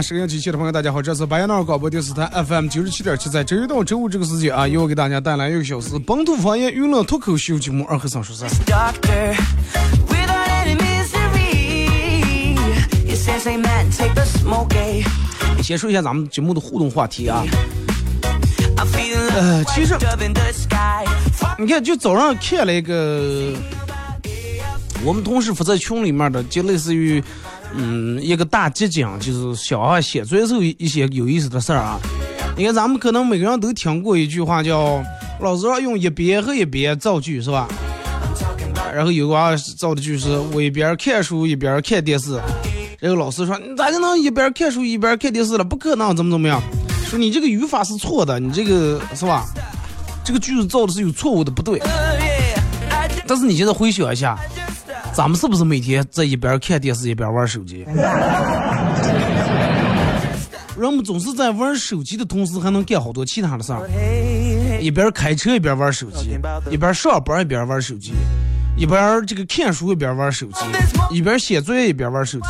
[0.00, 8.46] 收音机前的朋友，大家好，这是白杨那广播电视台 FM 九十七点七，在周一到周五这个时间啊，由我给大家带来一个小时本土方言娱乐脱口秀节目《二和尚说事
[15.62, 17.44] 先说一下咱们节目的互动话题啊，
[19.34, 19.94] 呃，其实
[21.58, 23.52] 你看，就早上看了一个
[25.04, 27.22] 我们同事发在群里面的，就类似于。
[27.76, 32.00] 嗯，一个大集锦就是小孩写作业时候一些有意思的事儿啊。
[32.56, 35.02] 你看，咱们可能每个人都听过一句话，叫
[35.40, 37.68] “老师让用一边和一边造句”，是吧？
[38.94, 42.40] 然后有个娃造的句是“我一边看书一边看电视”，
[42.98, 45.64] 然后老师说：“你咋就能一边看书一边看电视了？
[45.64, 46.62] 不可能，怎么怎么样？”
[47.10, 49.44] 说你这个语法是错的，你这个是吧？
[50.24, 51.78] 这个句子造的是有错误的，不对。
[53.26, 54.38] 但是你现在回想一下。
[55.16, 57.86] 咱们是不是每天在一边看电视一边玩手机？
[60.78, 63.88] 人们总是在玩手机的同时，还能干好多其他的事儿。
[64.78, 66.38] 一边开车一边玩手机，
[66.70, 68.12] 一边上班一边玩手机，
[68.76, 70.60] 一边这个看书一边玩手机，
[71.10, 72.48] 一边写作业一边玩手机，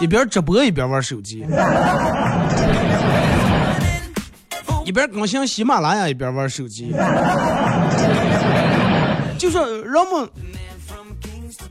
[0.00, 1.44] 一边直播一边玩手机，
[4.86, 6.92] 一边更新喜马拉雅一边玩手机。
[9.36, 10.26] 就说人们。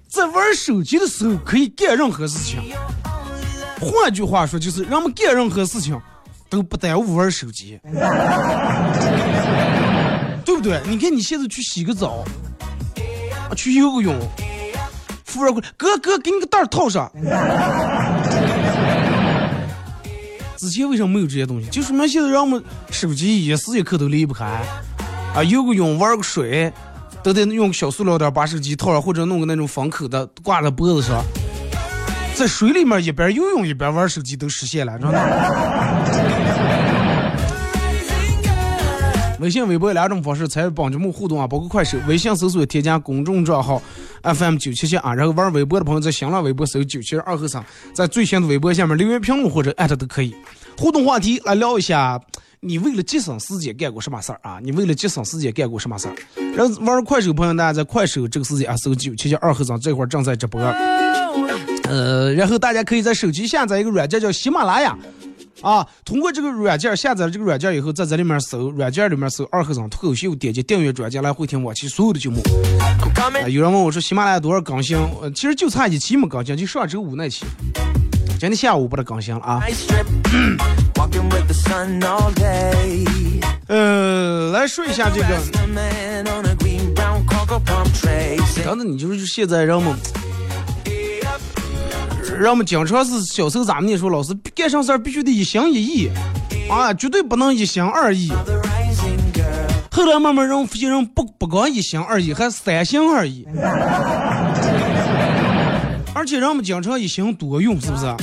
[0.10, 2.60] 在玩手机的时候可以干任何事情，
[3.80, 5.96] 换句话说就是人们干任何事情
[6.50, 7.80] 都不耽误玩手机，
[10.44, 10.82] 对不对？
[10.88, 12.26] 你看你现在去洗个澡，
[13.56, 14.20] 去游个泳，
[15.26, 17.12] 服务员过来，哥哥给你个袋套上。
[20.58, 21.70] 之前为什么没有这些东西？
[21.70, 24.46] 就说明现在人们手机一时一刻都离不开
[25.36, 26.74] 啊，游个泳，玩个水。
[27.22, 31.24] 都得用小塑料袋把手机套上，或者弄个那种封口的挂在脖子上，
[32.34, 35.20] 在水里面一边游泳一边玩手机都实现了，知道吗？
[39.40, 43.82] 微信、微博两种方式参与帮节目互动啊，包括快手、微信搜索添加公众账号
[44.22, 47.64] FM 九七七啊，然后玩微博的朋友在新浪微博搜九七二和三，
[47.94, 50.36] 在最新的微博下面留言评论或者艾特都可以。
[50.78, 52.20] 互动话题来聊一下。
[52.62, 54.60] 你为了节省时间干过什么事儿啊？
[54.62, 56.16] 你为了节省时间干过什么事儿？
[56.58, 60.60] 然后玩快手朋友，大家在快手这个时间啊，搜九七七二和尚这块儿正在直播。
[61.84, 64.94] 呃，然后大家可以在手机下载一个软件叫喜马拉雅，
[65.62, 72.42] 啊，通过这个软件下载了这个软件以后，在这里面搜软件里面搜二和尚脱口秀，点击订阅专辑来回听往期所有的节目。
[73.16, 74.98] 啊有人问我说喜马拉雅多少更新？
[75.22, 77.46] 呃其实就差一期没更新，就上周五那期。
[78.40, 79.62] 今天下午把它更新了啊。
[83.68, 85.28] 呃，来说一下这个。
[88.64, 89.94] 刚才你就是现在人们，
[92.40, 96.10] 人们经常是小时候咱们那时候老师干啥事儿必须得一心一意
[96.70, 98.32] 啊，绝对不能一心二意。
[99.92, 103.46] 后来慢慢人发现人不不光一心二意，还三心二意。
[106.20, 108.14] 而且人们经常一心多用，是不是？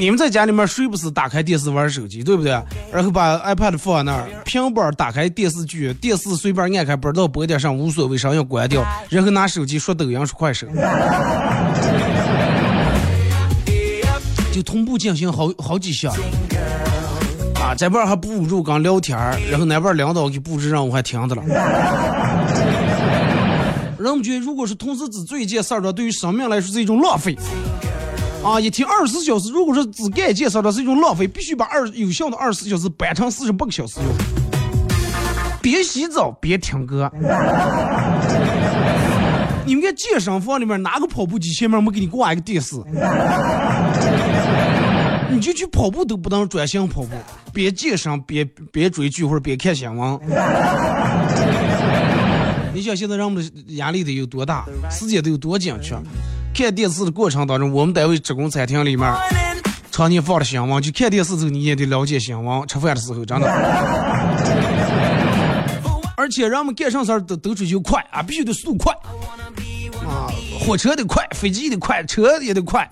[0.00, 2.58] 你们在家里面谁不是打开电视玩手机，对不对？
[2.90, 10.66] 然后把 iPad 放那儿，平板打开电视剧，电视随便按开，不知道播点啥无所谓，啥要关掉，然后拿手机刷抖音、刷快手，
[14.50, 16.10] 就同步进行好好几项。
[17.56, 19.18] 啊，这边还不如刚聊天
[19.50, 21.42] 然后那边领导给布置任务还听着了。
[24.04, 27.34] 人们觉得，如果是同时只做一件事儿的，对于生命来说是一种浪费。
[28.44, 34.08] 啊，一天二十四小时，如果说只干一件事儿的是一种浪费，必须把二有效的二十四小时掰成四十八个小时用。
[35.62, 37.10] 别洗澡，别听歌。
[39.64, 42.76] 你们看健身房里面哪个跑步机前面没给你挂一个电视？
[45.30, 47.08] 你就去跑步都不能专心跑步，
[47.54, 50.20] 边健身边边追剧或者边看新闻。
[52.74, 55.96] 你想现在人们的压力得有多大，时间得有多紧缺？
[56.52, 59.14] 看电视的过程当中，我们单位职工餐厅里面
[59.92, 62.66] 常年放的新闻，就看电视时候你也得了解新闻。
[62.66, 63.48] 吃饭的时候真的，
[66.16, 68.92] 而且人们干啥事儿都都追求快啊，必须得速度快
[70.04, 70.26] 啊，
[70.58, 72.88] 火车得快，飞机得快，车也得快。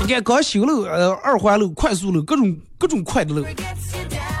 [0.00, 3.44] 你看刚修了呃二环路、快速路，各种各种快的路。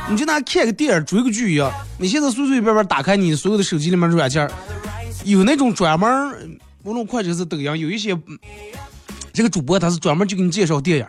[0.08, 4.48] 你就拿看个电影、追个剧一样，你现在随随便便打开你所有的手机里面软件，
[5.24, 6.08] 有那种专门。
[6.84, 8.16] 无论快手是抖音，有一些
[9.32, 11.06] 这个主播他是专门就给你介绍电影，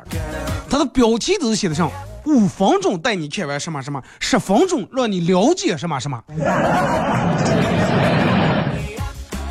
[0.67, 1.91] 他的标题都是写的上
[2.25, 6.19] 五分钟带你看完什么什么，十分钟让你了解什么什么，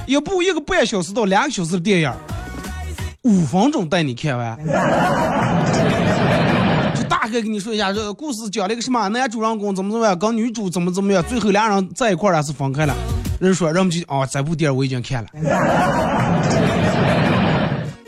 [0.07, 2.13] 一部一个半小时到两个小时的电影，
[3.23, 4.59] 五分钟带你看完，
[7.27, 12.95] 大概跟你说一下这个故事讲了一个什么，男主人公怎么怎么样，跟女主怎么怎么样，最后俩人在一块儿还是分开了。
[13.41, 15.29] 人说，人们就哦，这部电影我已经看了。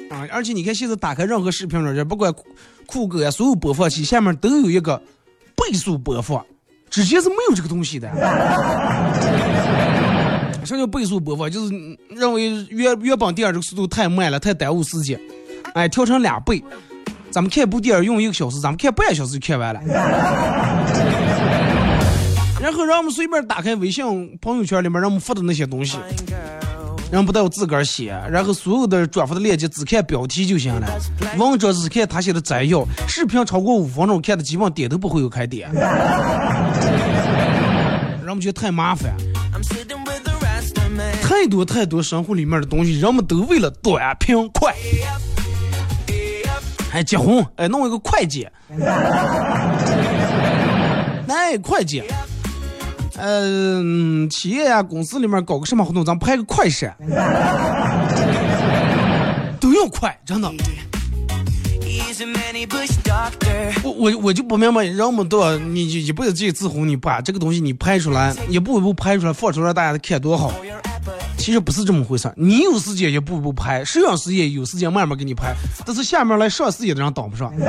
[0.08, 2.32] 啊，而且你看，现在打开任何视频软件，不管
[2.86, 5.02] 酷狗呀，所有播放器下面都有一个
[5.56, 6.46] 倍速播放，
[6.88, 8.08] 之前是没有这个东西的。
[10.64, 11.50] 什么叫倍速播放？
[11.50, 11.74] 就是
[12.10, 15.20] 认为原原本电影这个速度太慢了，太耽误时间，
[15.74, 16.62] 哎，调成两倍。
[17.38, 19.80] 咱们看部电影用一个小时，咱们看半小时就看完了。
[22.60, 24.04] 然后让我们随便打开微信
[24.42, 25.96] 朋友圈里面让我们发的那些东西，
[27.12, 30.88] 人不带我自个儿写，然后所有的转发的链接只看标题就行了，
[31.38, 35.90] 文章只看他写的摘要，视频超过五分钟看的基本点都不会有开点，让
[38.30, 39.14] 我们觉得太麻烦，
[41.22, 44.74] 太多太多生活里面的东西，人们都为了短平快，
[46.90, 48.48] 还结婚哎弄一个会计，
[51.28, 52.02] 哎会计。
[53.20, 56.96] 嗯，企业呀，公司里面搞个什么活动，咱拍个快闪，
[59.58, 60.48] 都要快，真的。
[63.82, 70.52] 我我我就不明白，人们都要你一辈子自己自红，你把这个东西你拍出来，一步一步拍出来，放出来，大家看多好。
[71.38, 75.54] 其实不是这么回事，你有时间一步一步拍，摄影师也有时间慢慢给你拍，
[75.86, 77.50] 但是下面来上视野的人挡不上。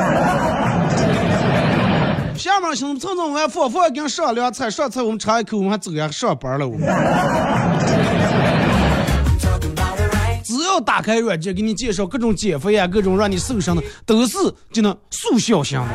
[2.36, 6.68] 下面兄弟，蹭蹭完饭，饭给上凉菜，上菜我们尝一口，我们还走呀上班了。
[6.68, 6.88] 我们
[10.44, 14.38] 只要打开软件，给你介绍各种减肥呀，各种让你瘦身的，都是
[14.72, 15.88] 就能速效型的。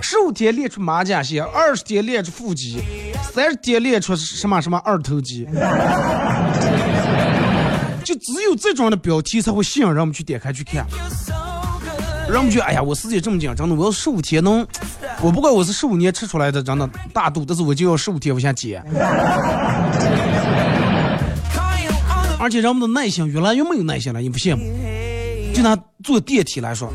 [0.00, 2.82] 十五天练出马甲线，二十天练出腹肌，
[3.32, 5.46] 三十天练出什么什么二头肌。
[8.04, 10.86] 就只有这种的标题才会吸引人们去点开去看。
[12.28, 14.66] 人们觉得，哎呀，我时间这么紧，真的，我要十五天能，
[15.20, 18.82] 我不管我是十五年吃出来的，真的大肚，但是我就要十五天我先减。
[22.38, 24.62] 而且人们的耐心越来越没有耐心了，你不羡慕？
[25.54, 26.92] 就拿坐电梯来说，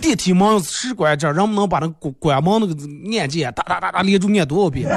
[0.00, 2.74] 电梯门是关这，人们能把那关关门那个
[3.18, 4.88] 按键哒哒哒哒连住按多少遍？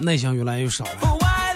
[0.00, 0.90] 耐心越来越少了。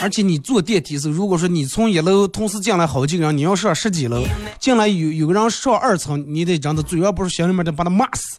[0.00, 4.24] 而且你坐电梯时，如果说你从一楼同时进来好几个人，你要上十几楼，
[4.58, 8.38] 进来有有个人上二层，你得真的嘴要不是心里面得把他骂死，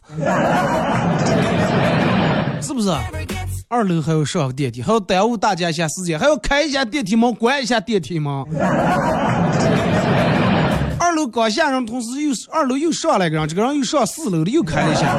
[2.60, 2.90] 是不是？
[3.68, 8.30] 二楼还要上电梯，还要耽误大家一下时间，还要开一下电梯门，关一下电梯门。
[11.00, 15.16] 二楼刚下人，同时又二楼又上来个人，这个人又上四楼的又开一下。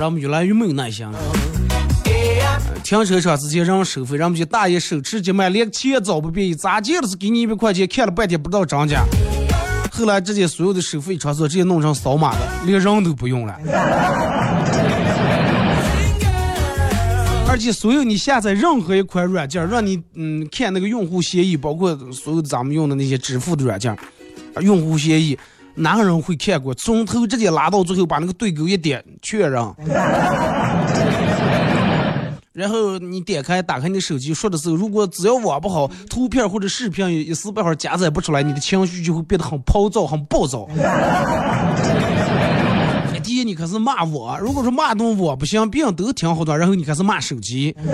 [0.00, 1.18] 让我们越来越没有耐心了。
[2.82, 9.04] 停车场之前让收费，让我们就大爷手持急慢，连钱也找不便宜，咋见的是给你一百块钱，看了半天不知道真假。
[9.92, 13.54] 后来直接所有的收费场所直接弄成扫码的，连人都不用了。
[17.46, 23.94] 而且所有你下载任何一款软件，让你嗯看那个用户协议，包括所有咱们用的那些支付的软件，
[24.62, 25.38] 用户协议，
[25.74, 26.74] 哪个人会看过？
[26.74, 29.62] 从头直接拉到最后，把那个对勾一点确认。
[32.52, 40.68] 然后你点开打开你手机，说的时候，如果只要网不好，图片或者视频一时半会儿加载不出来，你的情绪就会变得很暴躁、很暴躁。
[43.22, 47.74] 第一，你开始骂我；如果说骂动我不行，别人都挺好的，然后你开始骂手机，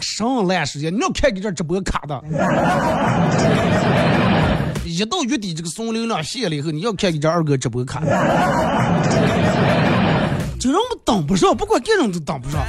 [0.00, 0.92] 什么烂时间？
[0.92, 2.18] 你要看你这直播卡的，
[4.96, 8.06] 一到月底这个送流量限了以后，你要看你这二哥直播卡的，
[10.58, 12.64] 就让我们等不上，不管干什么都等不上。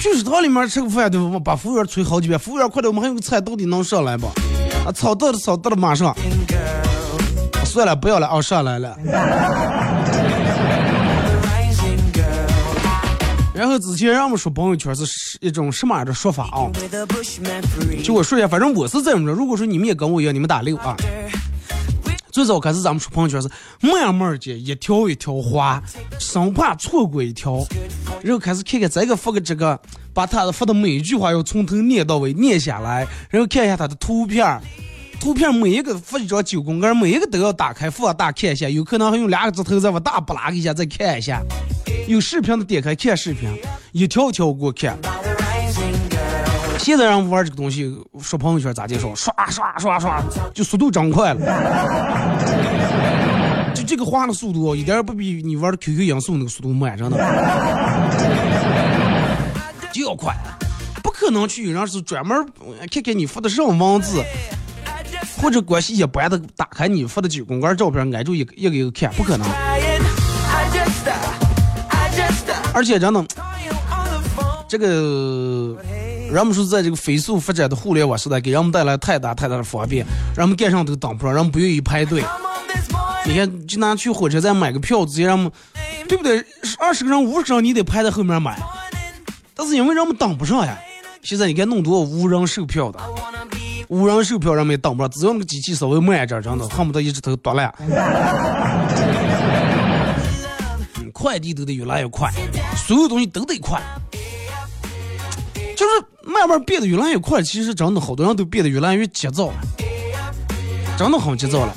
[0.00, 1.38] 去食堂里面吃个饭，对吧？
[1.38, 4.26] 把服务员催好几遍，服务员快点，我们还有个菜，到底能上来不？
[4.84, 6.12] 啊，炒到了，炒到了，马上。
[7.64, 8.96] 算了，不要了，啊，上来了。
[13.62, 16.66] 然后之前让我们说朋友圈是一种什么样的说法啊？
[18.02, 19.32] 就我说一下，反正我是这么着。
[19.32, 20.96] 如果说你们也跟我一样，你们打六啊。
[22.32, 23.48] 最早开始咱们说朋友圈是
[23.80, 25.80] 慢慢的，一条一条滑，
[26.18, 27.64] 生怕错过一条。
[28.20, 29.78] 然后开始看看这个发个这个，
[30.12, 34.60] 把他的发的每一句话要从头念到尾念下来，然后看一下他的图片。
[35.20, 41.40] 图片每一个发一张九宫格，每一个都要打开放大看一下，有可能还用两个指头再往大不拉一下再看一下。
[42.06, 43.48] 有视频的点开看视频，
[43.92, 44.98] 一条一条给我看。
[46.78, 49.14] 现在让玩这个东西，刷朋友圈咋介绍？
[49.14, 51.40] 刷刷刷刷，就速度真快了。
[53.72, 57.16] 就这个滑的速度，一点不比你玩的 QQ 音速那个速度慢，真的。
[59.92, 60.34] 就要快，
[61.02, 62.36] 不可能去有人是专门
[62.90, 64.22] 看看你发的什么文字。
[65.40, 69.46] 或者关系一般的，打开你发的九宫格照片，挨住一个一个一个看，不可能。
[72.74, 73.24] 而且真的，
[74.66, 75.76] 这个
[76.30, 82.24] 人们说在这个飞速发展的互联网时代，给人们带来太大太大的方便，人们干上都挡不上，人们不愿意排队。
[83.24, 85.52] 你看，就拿去火车站买个票，直接让们，
[86.08, 86.44] 对不对？
[86.78, 88.58] 二十个人、五十个人，你得排在后面买。
[89.54, 90.76] 但是因为人们挡不上呀。
[91.22, 92.98] 现在你看，弄多无人售票的。
[93.88, 97.72] 无人售票人们也等不上，只要那个机器稍微慢一点，真的恨不得一只头剁烂。
[101.12, 102.32] 快递都得越来越快，
[102.76, 103.80] 所有东西都得快，
[105.76, 105.92] 就是
[106.24, 107.42] 慢慢变得越来越快。
[107.42, 109.54] 其实真的好多人都变得越来越急躁了，
[110.98, 111.74] 真的很急躁了。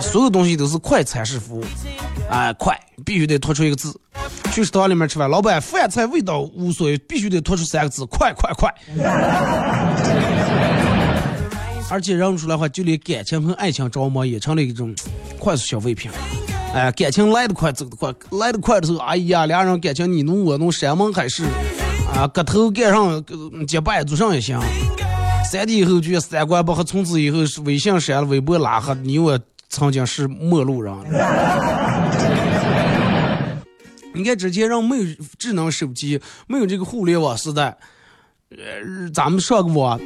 [0.00, 1.64] 所有东西都是快餐式服务，
[2.28, 3.98] 哎，快必须得突出一个字。
[4.52, 8.68] 去食堂里面吃饭，老板饭菜味道无所谓，必须得突出三个字：快快快。
[11.88, 14.94] 而且认不出来话，就连感情和爱情着魔也成了一种
[15.38, 16.10] 快速消费品。
[16.72, 21.44] 哎，感情来得快，走得快，来得快的时候，哎呀，俩人感情你侬我侬，山盟海誓
[22.14, 23.24] 啊，搁头盖上
[23.66, 24.58] 结拜祖上也行。
[25.50, 30.94] 三天以后就三观不合，从此以后微信删了，微博拉黑，你我曾经是陌路人。
[34.12, 35.04] 你看之前人没有
[35.38, 37.76] 智能手机，没有这个互联网时代，
[38.50, 40.00] 呃，咱们上个网。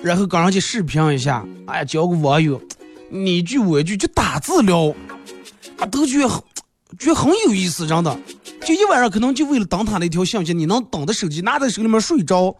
[0.00, 2.60] 然后刚上去视频一下，哎，交个网友，
[3.10, 4.94] 你一句我一句就打字聊，
[5.78, 6.28] 啊，都觉得
[6.98, 8.16] 觉得很有意思，真的。
[8.66, 12.54] 就一晚上可能就为了等他那条信息，你能等的手机拿在手里面睡着，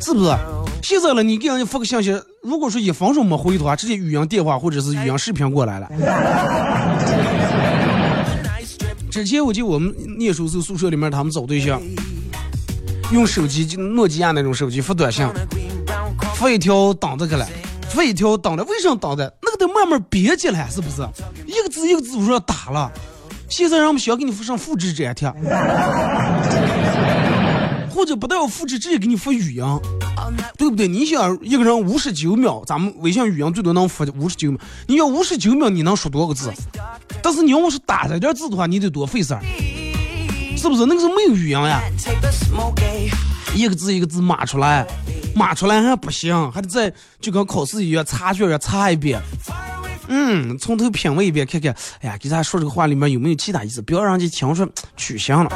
[0.00, 0.36] 是不是？
[0.82, 5.90] 现在了，你给人家发个信息，如果说一分钟没回的话，直接语音电话或者是语音视频过来了。
[9.10, 11.82] 之前我记得我们念书时宿舍里面他们找对象，
[13.12, 15.26] 用手机就诺基亚那种手机发短信。
[16.34, 17.46] 发一条挡着去了，
[17.90, 19.32] 发一条挡着，为什么挡着？
[19.42, 21.02] 那个得慢慢编辑了，是不是？
[21.46, 22.90] 一个字一个字我说打了，
[23.48, 25.28] 现在让我们想给你发上复制粘贴，
[27.90, 29.64] 或者不带我复制，直接给你发语音，
[30.56, 30.86] 对不对？
[30.86, 36.52] 你想一个人五十九秒，咱们微信语音最多能发五十九秒，你要五十九秒你能说多少个字？
[37.22, 39.42] 但是你要是打这点字的话，你得多费事儿，
[40.56, 40.86] 是不是？
[40.86, 41.82] 那个是没有语音呀，
[43.54, 44.86] 一个字一个字码出来。
[45.32, 49.20] 码出来还不行，还得再就跟考试一样，查卷要查一遍。
[50.08, 55.50] 嗯，从头品味一遍，看看，哎呀，给他说这个话里面有没有其他意思，不要让人家听出取向了。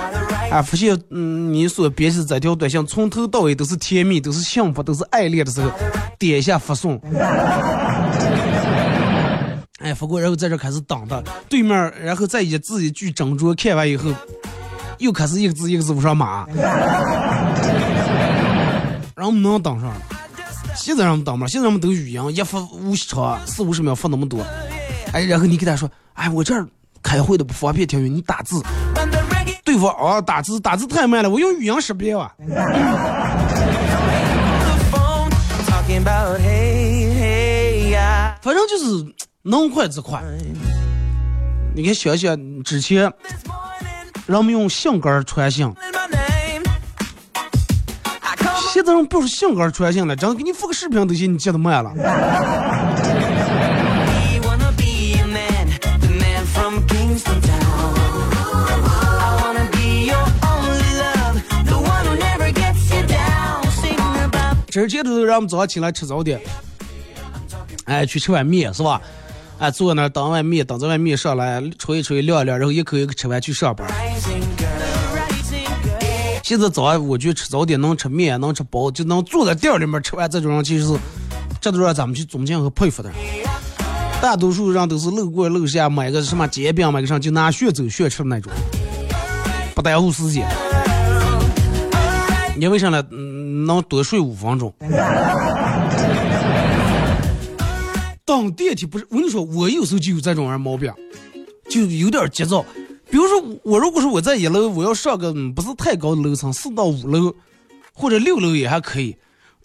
[0.49, 5.69] 啊，发现嗯，你所编辑这条短信从头到尾都是甜蜜，都是幸福，都是爱恋的时候，
[6.17, 7.01] 点一下发送。
[9.81, 14.13] 哎，发过然后在这开始等的对面，然后再一字一句斟酌看完以后，
[14.99, 16.47] 又开始一个字一个字往上码。
[19.17, 19.93] 让我们能等上，
[20.77, 21.47] 现在让我们等嘛？
[21.47, 24.45] 现在我们都语音，一发五十长，四五十秒发那么多。
[25.13, 26.67] 哎，然后你给他说，哎，我这儿
[27.03, 28.61] 开会的不方便听语音，你打字。
[29.65, 32.33] 对方啊，打字打字太慢了，我用语音识别啊。
[38.43, 40.23] 反正就是能快则快。
[41.75, 43.11] 你看想想之前，
[44.27, 45.71] 人们用信杆传信，
[48.73, 51.93] 现在人不是信杆传信了，真给你发个视频都行，你接的慢了。
[64.71, 66.41] 之前都是让我们早上起来吃早点，
[67.85, 69.01] 哎，去吃碗面是吧？
[69.59, 73.89] 哎，坐那儿等碗面，等这碗面上来，吹一吹，晾一晾，然后一口一口吃完去上班。
[76.43, 80.99] 现在早上我去吃早点能吃面，能吃包，就能坐在店里面吃完这种人，其实是
[81.61, 83.11] 这都让咱们去尊敬和佩服的。
[84.21, 88.53] 大多数人都是路过楼下买个什么煎饼，买个啥就拿血走血吃那种，
[89.75, 90.47] 不耽误时间。
[92.57, 93.03] 你为啥呢？
[93.67, 94.75] 能多睡五分钟。
[98.37, 100.93] 等电梯不是我跟你说，我有时候就有这种人毛病，
[101.69, 102.65] 就有点急躁。
[103.11, 107.33] 比如说我如果说我在一楼，我要上个不是太高的楼层，四到五楼
[107.93, 109.17] 或者六楼也还可以。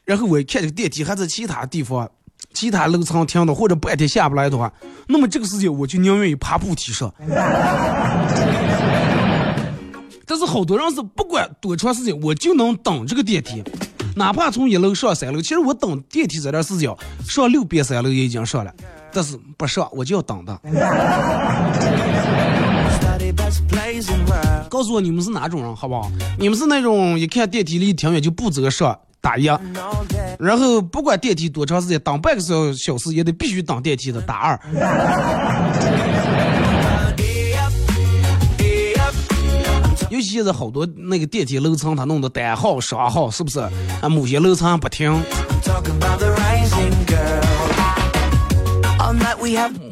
[0.06, 2.10] 然后我一看这个电梯还在其他地方、
[2.54, 4.72] 其他楼层停的，或者半天下不来的话，
[5.08, 7.12] 那么这个时间我就宁愿意爬步梯上。
[10.26, 13.64] 但是好多人是不管多长时间，我就能等这个电梯。
[14.20, 16.94] 哪怕从一楼上三楼，其实我等电梯这段时间，
[17.26, 18.74] 上六遍三楼也已经上了，
[19.14, 20.60] 但是不上我就要等的。
[24.70, 26.12] 告诉我你们是哪种人，好不好？
[26.38, 29.46] 你们是那种一看电梯离挺远就不择上打一，
[30.38, 34.60] 然后不管电梯多长时间，等半个小小时也得必须等电梯的打二。
[40.10, 43.60] 尤其现在好多那个电梯楼层，它弄的单号、双号，是不是？
[44.02, 45.14] 啊，某些楼层不停。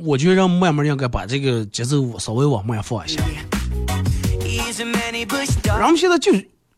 [0.04, 3.22] 我觉得慢慢应该把这个节奏稍微往慢放一下。
[5.66, 6.32] 然后现在就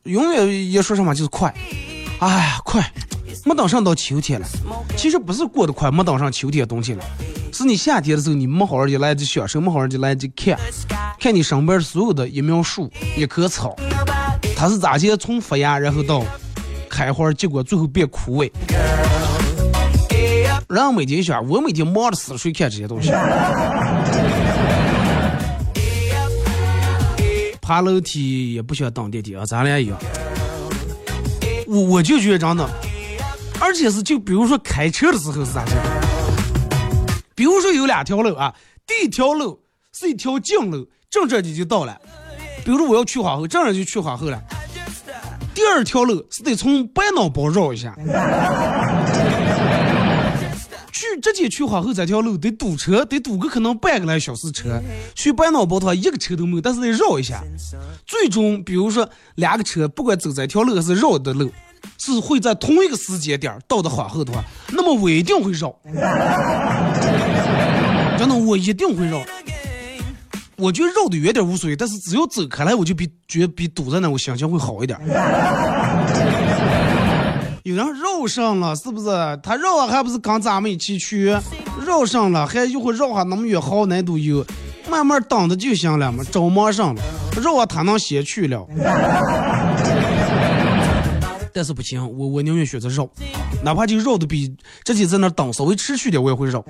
[0.04, 1.54] 永远一说什么就是快，
[2.20, 2.82] 哎呀快，
[3.46, 4.48] 没等上到秋天了。
[4.96, 7.04] 其实不是过得快，没等上秋天冬天了。
[7.52, 10.58] 是你夏天的时候，你没好好的来得及享受，没好好的来得及看，
[11.20, 13.76] 看你身边所有的一苗树、一棵草，
[14.56, 16.24] 它是咋些从发芽，然后到
[16.90, 18.52] 开花结果，最后变枯萎。
[20.68, 23.12] 人每天想，我每天忙着死睡看这些东西。
[27.60, 29.98] 爬楼梯也不需要等电梯啊，咱俩一样。
[31.68, 32.70] 我我就觉得真的，
[33.62, 35.72] 而且是就比如说开车的时候是咋的？
[37.36, 38.54] 比如说有两条路啊，
[38.88, 39.62] 第一条路
[39.94, 41.98] 是一条近路，正这你就到了。
[42.66, 44.42] 比如说我要去皇后，正这就去皇后了。
[45.54, 47.94] 第二条路是得从百脑包绕一下，
[50.94, 54.82] 去直接去皇后这条路得堵车，得堵个可能半个来小时车。
[55.16, 57.44] 去百脑包的话一个车都没有，但是得绕一下。
[58.06, 61.52] 最终，比如说两个车不管走这条路还是绕的路。
[62.00, 65.76] 是会在同一个时间点到的皇后的话，那么我一定会绕。
[68.18, 69.22] 真的，我一定会绕。
[70.56, 75.00] 我觉得绕的远点无所谓，但是只要走开来，我就比觉得比堵在那，我心情会好一点。
[77.64, 79.08] 有人绕上了，是不是？
[79.44, 81.38] 他绕了还不是跟咱们一起去？
[81.86, 84.46] 绕上了还一会绕下那么远，好难都有。
[84.90, 87.02] 慢慢等着就行了嘛，着忙上了，
[87.42, 88.66] 绕啊他能先去了。
[91.60, 93.06] 但是不行，我我宁愿选择绕，
[93.62, 96.64] 哪怕就绕的比直接在那等稍微持续点，我也会绕。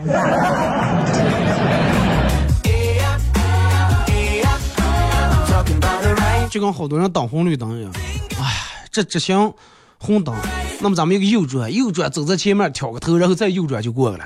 [6.50, 7.92] 就跟好多人等红绿灯一样，
[8.40, 8.58] 哎，
[8.90, 9.54] 这直行
[10.00, 10.34] 红灯，
[10.82, 14.26] 那么咱们一个右转，右转走在前面挑个头，然后再右转就过去了。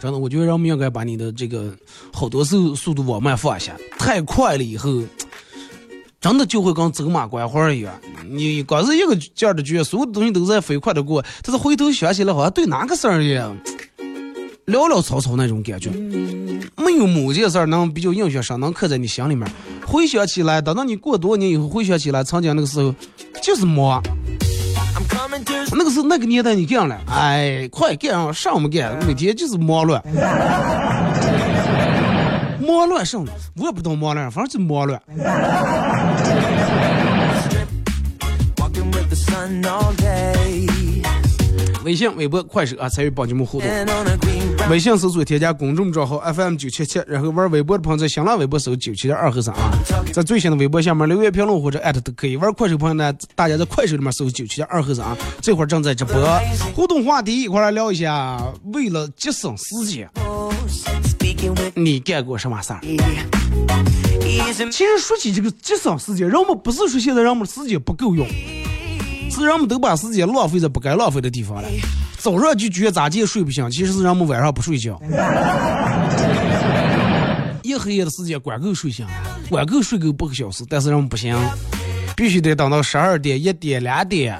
[0.00, 1.74] 真的，我觉得人们应该把你的这个
[2.12, 3.74] 好多速速度往慢放一下，
[4.04, 5.02] 太快了以后，
[6.20, 7.90] 真的就会跟走马观花一样。
[8.28, 13.56] 你光是一个劲儿的觉，所有东西都在飞快的过，但是回头想起来，好像对哪个事儿一样，
[14.66, 15.88] 潦潦草草那种感觉。
[16.76, 19.50] 没有某件事儿能比较印象深，能刻在你心里面。
[19.86, 22.94] 回想起来，等到你过多年以后，回想起来，曾经那个时候
[23.42, 24.02] 就是忙。
[25.72, 28.96] 那个是那个年代，你干了，哎，快干上，上么干？
[29.06, 30.00] 每天就是忙乱，
[32.74, 33.26] 忙乱什么？
[33.56, 35.00] 我也不懂忙乱，反正就忙乱。
[41.84, 43.68] 微信、微博、快手啊，参与帮节目互动。
[44.70, 49.70] 微信搜索添加公众账号 FM 九七七，然后玩微博的朋友在新浪微博搜九七点二和三啊，
[50.10, 52.36] 在最新的微博下面留言评论或者艾特都可以。
[52.38, 56.14] 玩快手朋友呢，大家在快手里面搜九七点二和三啊，这会儿正在直播。
[56.74, 60.08] 互动话题一块来聊一下，为了节省时间，
[61.84, 62.80] 你干过什么事儿？
[64.70, 68.26] 其实说起这个节省时间，人们不是说现在人们时间不够用。
[69.30, 71.68] 是人们都把时间浪费在不该浪费的地方了。
[72.16, 74.98] 早上就觉得咋地睡不醒，其实是人们晚上不睡觉。
[77.62, 79.06] 一黑夜的时间管够睡醒，
[79.50, 81.36] 管够睡够八个小时，但是人们不行，
[82.16, 84.38] 必须得等到十二点、一点、两点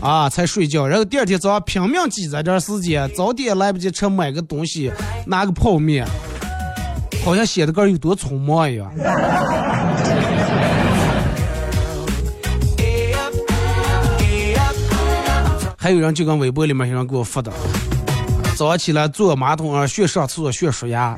[0.00, 0.86] 啊才睡觉。
[0.86, 4.92] 然后第二天早上拼命挤在这时间，早点来不及吃，买个东西，
[5.26, 6.06] 拿个泡面，
[7.24, 8.90] 好像显得个有多匆忙一样。
[15.76, 17.50] 还有人就跟微博里面有人给我发的，
[18.56, 21.16] 早上起来坐马桶上学上厕所学刷牙，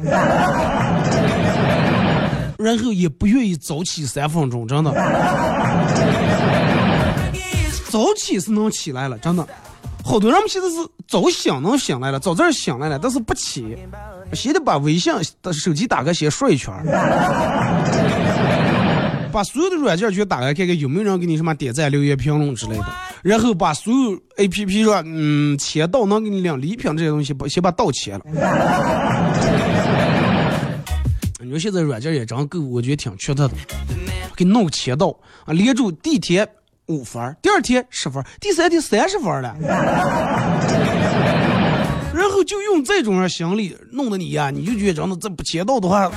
[2.56, 4.90] 然后也不愿意早起三分钟，真的。
[7.90, 9.46] 早起是能起来了，真的。
[10.04, 10.76] 好多人们现在是
[11.08, 13.74] 早醒能醒来了，早点醒来了，但是不起，
[14.34, 15.10] 先得把微信
[15.42, 16.72] 的手机打开先刷一圈。
[19.32, 22.86] 把所有的软件全打开，看看有没有人给你什么点赞、留言、评论之类的。
[23.22, 28.24] 然后把所有 A P P 上，嗯，签到能给你领礼品这些东西，把先把到签了。
[31.40, 33.54] 你说现在软件也真够，我觉得挺缺德的。
[34.36, 35.08] 给弄个签到
[35.46, 36.46] 啊，连住地铁
[36.86, 39.56] 五分，第二天十分，第三天三十分了。
[42.12, 46.10] 然后就用这种心理弄得你呀，你就觉得真的这不签到的话。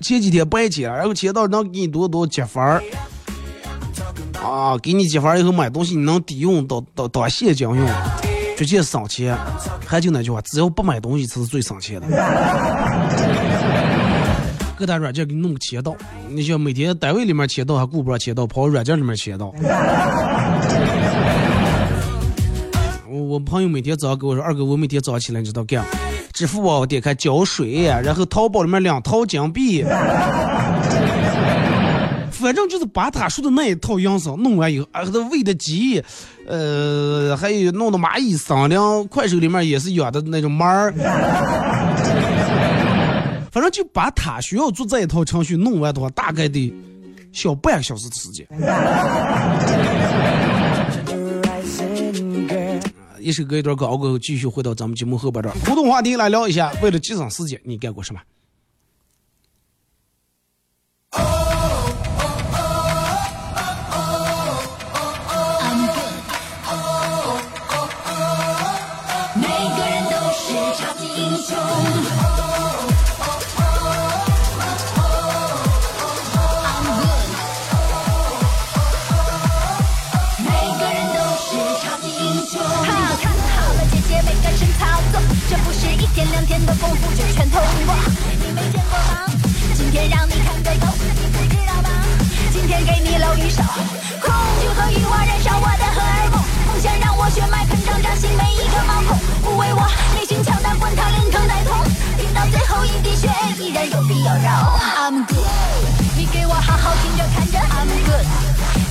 [0.00, 2.82] 前几天白签，然后签到能给你多多积分儿
[4.42, 7.88] 啊，给你积分以后买东西你能抵用到到到现金用，
[8.56, 9.36] 直接省钱。
[9.86, 12.06] 还就那句话，只要不买东西才是最省钱的。
[14.78, 15.96] 各大软件给你弄个签到，
[16.28, 19.52] 你像每天单位里面签到还顾不上签到，跑软件里面签到。
[23.10, 25.84] 我我朋友每天早上跟我说，二哥，我每天早上起来你知道干？
[26.32, 29.82] 支付宝点开交水，然后淘宝里面两套金币，
[32.30, 36.00] 反正就是把他说的那一套样式弄完以后，啊，他喂的鸡，
[36.46, 40.94] 呃，还有弄的蚂蚁商量，快手里面也是养的那种猫儿，
[43.50, 46.72] 反正就把他需要做这一套程序弄完的话，大概得
[47.32, 48.46] 小半个小时的时间。
[53.20, 56.72] 一首歌一段广告过后，继续回到咱们节目后边这儿，互动话题来聊一下。
[56.82, 58.20] 为了节省时间，你干过什么？
[69.34, 71.56] 每个人都是超级英雄
[86.18, 87.94] 天两天的功夫就全通过，
[88.42, 89.30] 你没见过吗？
[89.72, 91.88] 今天让你看个够，你不知道吗？
[92.52, 93.62] 今天给你露一手，
[94.20, 101.78] 恐惧和欲望燃烧我的荷尔蒙，梦想让我血脉喷张，扎心每一个毛孔，不为我内心强大滚烫，连疼带痛，
[102.18, 103.30] 拼到最后一滴血
[103.62, 104.76] 依然有必要绕。
[104.98, 105.38] I'm good，
[106.16, 108.26] 你给我好好听着看着，I'm good，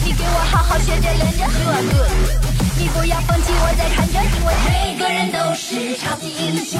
[0.05, 2.46] 你给我好好学着练着，You are good。
[2.79, 6.79] 你不要放弃，我在看着，因为每个人都是超级英雄。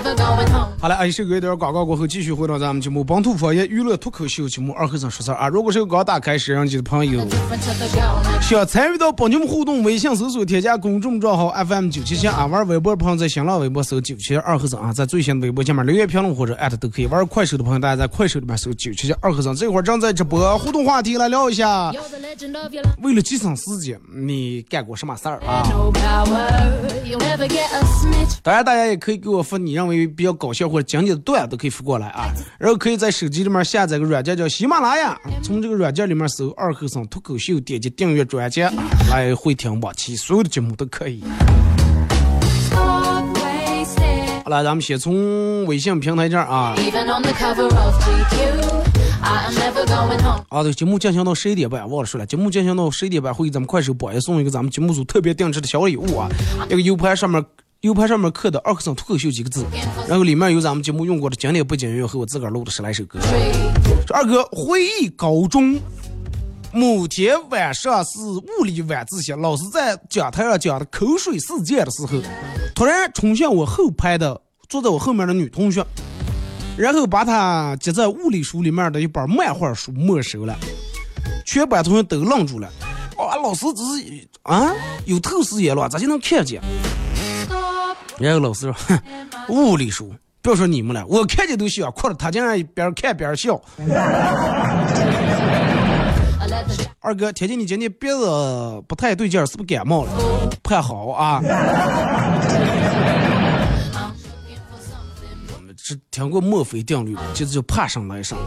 [0.79, 5.47] 好了，一首歌一段广告过后，继续回到咱们节目《本土方言娱乐脱口秀》节目二和尚说事儿啊。
[5.47, 7.23] 如果是个刚打开摄像机的朋友
[8.41, 17.05] 想参与到本节目互动，微信搜索添加公众账号 FM 九七七啊，玩微博的朋友在新浪微博搜九七二和尚啊，在最新的微博下面留言评论或者艾特都可以。
[17.05, 21.91] 玩快手的朋友，大家在快手里面搜九七七二和尚，这会儿正在直播互动话题，来聊一下。
[23.03, 25.63] 为了节省时间，你干过什么事儿啊.
[28.41, 32.31] 当然，大家也可以给我发你认为比较搞笑或者经典的段子，都可以发过来啊。
[32.59, 38.61] 然后可以在手机里面下载个软件叫喜马拉雅，从这个软件里面搜“二和尚脱口秀”，点击订阅专辑，
[39.09, 41.23] 来回听往期所有的节目都可以。
[44.43, 46.75] 好了，咱们先从微信平台这儿啊.
[50.49, 56.27] 啊，对，节目进行到十一点半，忘了说了，节目进行到十一点半会给咱们快手榜一送一个咱们节目组特别定制的小礼物啊，
[56.69, 57.45] 一个 U 盘上面
[57.81, 59.65] U 盘上面刻的“二和尚脱口秀”几个字，
[60.07, 63.17] 然后里面有咱们节目用过的经典背景音乐和我自个儿录的十来首歌。
[63.19, 64.05] Tree.
[64.05, 65.81] 说二哥回忆高中，
[66.71, 72.21] 某天晚上是物理晚自习，老师在讲台上讲的口水事件的时候，
[72.75, 74.39] 突然冲向我后排的
[74.69, 75.83] 坐在我后面的女同学，
[76.77, 80.55] 然后把她夹在物理书里面的一本漫画书没收了，
[81.47, 82.67] 全班同学都愣住了。
[83.17, 84.71] 啊，老师只是啊
[85.05, 86.61] 有透视眼了，咋就能看见？
[88.21, 88.99] Stop 然后老师说，哼，
[89.49, 90.13] 物理书。
[90.43, 93.61] 不要说你们了，我看见都笑，哭了，他竟然一边看边笑。
[96.99, 100.11] 二哥，听见你今天鼻子不太对劲，是不是感冒了？
[100.63, 101.41] 盼好啊！
[105.53, 108.37] 我们是听过墨菲定律，就是叫怕上来上。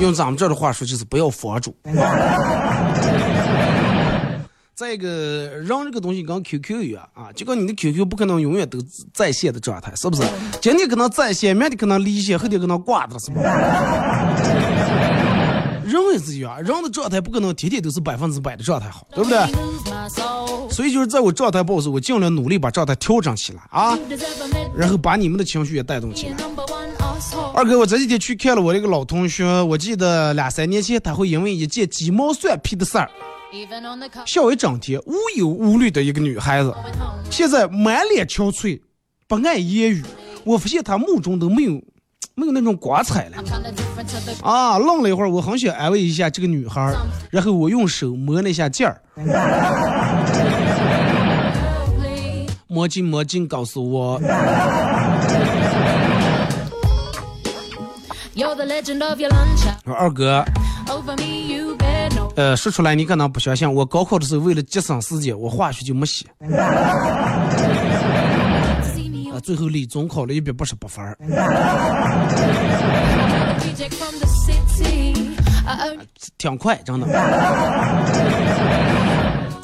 [0.00, 1.74] 用咱们这儿的话说，就是不要佛主。
[4.76, 8.78] 再一个，人这个东西跟 QQ 一样啊，就跟你的 QQ 不可能永远都
[9.12, 10.24] 在线的状态，是不是？
[10.60, 13.44] 今天可能在线，明天可能离线，后天可能挂的，是不是？
[15.84, 19.38] 人也是一样，人的状态不可能天天都是百分之百的状态好，对不对.
[20.70, 23.96] 所以就是在我状态不好时，我尽量努力把状态调整起来啊.
[24.76, 26.36] 然后把你们的情绪也带动起来.
[27.54, 33.08] 二哥，我这几天去看了我这个老同学，我记得两三年前他会因为一件鸡毛蒜皮的事儿，
[34.26, 36.74] 笑一整天，无忧无虑的一个女孩子，
[37.30, 38.80] 现在满脸憔悴，
[39.28, 40.02] 不爱言语。
[40.44, 41.72] 我发现她目中都没有
[42.34, 43.36] 没有那种光彩了。
[44.42, 46.94] 啊，愣了一会儿，我很想安慰一下这个女孩，
[47.30, 49.00] 然后我用手摸了一下劲儿.
[52.66, 54.20] 摸进摸进，告诉我
[59.86, 60.44] 二哥，
[62.36, 66.26] 呃，说出来你可能不相信，我高考的时候为了节省时间，我化学就没写，
[69.32, 71.16] 啊，最后理综考了一百八十八分儿，
[76.36, 77.06] 挺快，真的。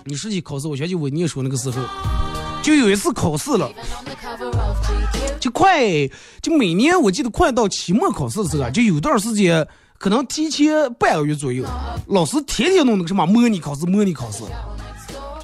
[0.04, 1.82] 你实际考试，我想起我念书那个时候，
[2.62, 3.68] 就有一次考试了，
[5.40, 5.82] 就快，
[6.40, 9.66] 就每年我记得快到期末考试的时候啊，就有段时间，
[10.00, 11.62] 可能提前半个月左右，
[12.06, 14.42] 老师天天弄那个什么模拟考试，模拟考试，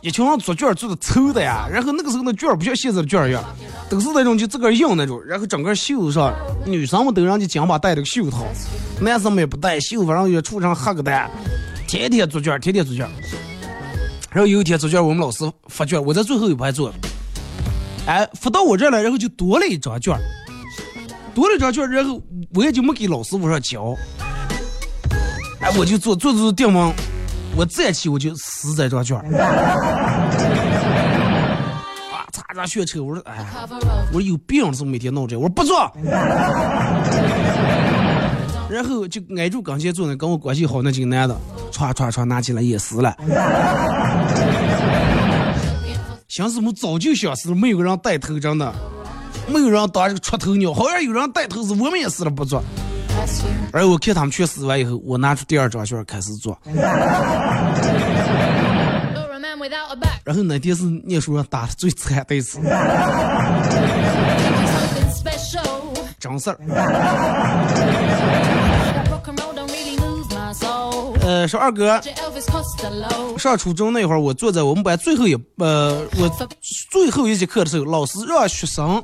[0.01, 3.45] 一群人做卷做的粗的呀，然后那个时候那卷不像现在的卷一样，
[3.91, 8.47] 都是那种就自个儿硬那种，然后整个袖子上女生们都让你肩膀带着个袖套，
[8.99, 11.31] 男生们也不戴袖子，然后也出上黑个蛋，
[11.87, 13.07] 天天做卷，天天做卷。
[14.31, 16.91] 然后有一天做卷，我们老师发卷，我在最后一排坐，
[18.07, 20.19] 哎，发到我这来，然后就多了一张卷，
[21.35, 22.19] 多了一张卷，然后
[22.55, 23.95] 我也就没给老师往上交，
[25.67, 26.95] 哎，我就坐坐坐定完，
[27.57, 29.27] 我站起我就死在这张卷儿，
[32.15, 33.45] 啊，擦擦血车，我说哎，
[34.13, 35.91] 我说有病是不是每天闹这，我说不做，
[38.71, 41.37] 然后就挨住跟前坐那跟我关系好那几个男的，
[41.73, 43.13] 歘歘歘拿起来也撕了。
[46.29, 48.73] 想死么早就想死了，没有人带头，真的，
[49.49, 52.63] 没有人当这个出头鸟，好像有人带头是我们也死了不做。
[53.73, 56.59] 而我看他们全撕完以后，我拿出第二张卷开始做。
[60.25, 62.59] 然后那天是念书上打的最惨的一次，
[66.19, 66.59] 真事儿。
[71.23, 72.01] 呃，说二哥，
[73.37, 76.29] 上初中那会儿，我坐在我们班最后一呃，我
[76.91, 79.03] 最后一节课的时候，老师让学生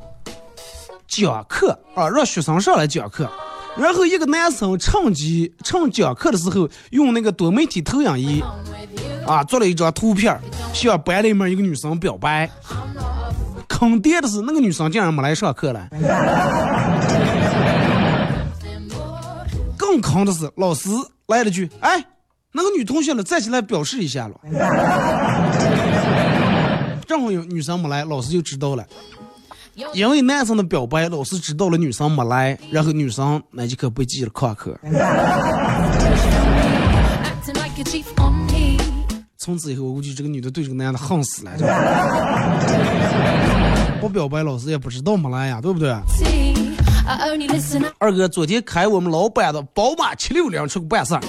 [1.08, 3.28] 讲课啊，让学生上来讲课。
[3.76, 8.42] 然后一个男生趁机趁讲课的时候，用那个多媒体投影仪
[9.26, 10.38] 啊，做了一张图片，
[10.74, 12.50] 向班里面一个女生表白。
[13.68, 15.88] 坑爹的是，那个女生竟然没来上课了。
[19.76, 20.88] 更坑的是，老师
[21.26, 22.04] 来了句：“哎，
[22.52, 24.34] 那个女同学了，站起来表示一下了。”
[27.08, 28.86] 正好有女生没来，老师就知道了。
[29.94, 34.78] 因为男生的表白，老师知道了女生没来，然后女生那节课不记了旷课。
[39.38, 41.50] 从此以后，我估计这个女的对这个男的恨死了。
[44.00, 45.92] 不表白，老师也不知道没来呀，对不对？
[47.98, 51.20] 二哥昨天开我们老板的宝马七六零出去办事儿，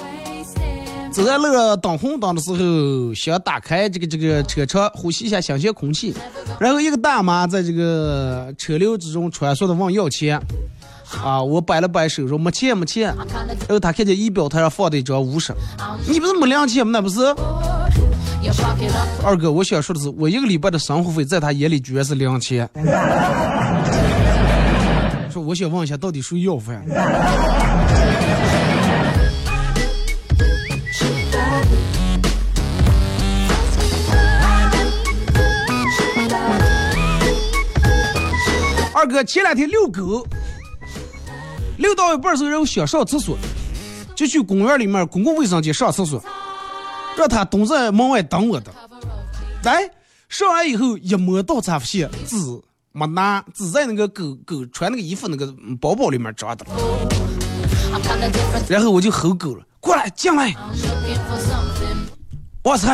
[1.14, 1.44] 走在路
[1.76, 6.12] 等红灯的时候，想打开这个这个车窗呼吸一下新鲜空气，
[6.58, 10.42] 然后一个大妈在这个车流之中穿梭的问要钱，
[11.22, 15.54] 啊，我摆了摆手说没钱没钱，然后他看见仪表台上放的一张五十，
[16.08, 16.90] 你不是没两千吗？
[16.94, 17.20] 那不是？
[19.22, 22.68] 二哥，我想说的是，我一个礼拜的生活费在他眼里居然是两千。
[25.30, 26.84] 说我想问一下，到底谁要饭？
[39.04, 40.26] 二哥前两天遛狗，
[41.76, 43.36] 遛到一半时候，然后想上厕所，
[44.14, 46.24] 就去公园里面公共卫生间上厕所，
[47.14, 48.72] 让他蹲在门外等我的。
[49.62, 49.90] 来，
[50.30, 52.34] 上完以后一摸到才发现纸
[52.92, 56.64] 没拿，纸在那个狗狗穿那个衣服那个包包里面装的。
[58.70, 60.54] 然后我就吼狗了，过来进来，
[62.62, 62.90] 我操！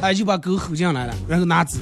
[0.00, 1.76] 哎，就把狗吼进来了，然后拿纸。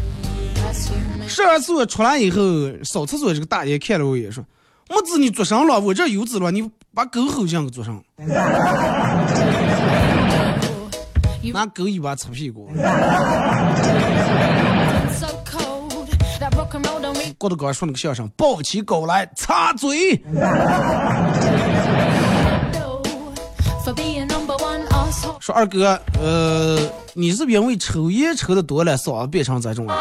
[1.28, 2.40] 上完厕所出来以后，
[2.82, 4.44] 扫厕所这个大爷看了我一眼，说
[4.88, 8.02] ：“没纸你做上了，我这有纸了，你把狗吼像给做上。
[11.52, 12.70] ”拿狗尾巴擦屁股。
[17.38, 20.22] 郭德纲说那个相声，抱起狗来擦嘴。
[25.40, 26.78] 说二哥，呃，
[27.14, 29.94] 你是因为抽烟抽的多了，嗓子变成这种了？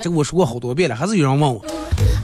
[0.00, 1.64] 这个我说过好多遍了，还是有人问我。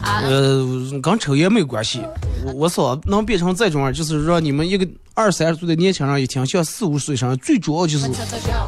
[0.05, 0.63] 呃，
[1.03, 2.03] 跟抽烟没有关系，
[2.45, 8.11] 我我嗓子能变成这种，就是让你们一个二三十岁的年轻人一听像四五十岁人，最主要就是